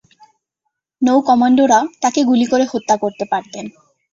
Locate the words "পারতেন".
3.25-3.65